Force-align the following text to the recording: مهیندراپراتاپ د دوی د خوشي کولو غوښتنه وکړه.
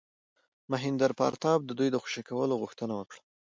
مهیندراپراتاپ 0.71 1.59
د 1.65 1.71
دوی 1.79 1.89
د 1.91 1.95
خوشي 2.01 2.21
کولو 2.29 2.59
غوښتنه 2.61 2.93
وکړه. 2.99 3.19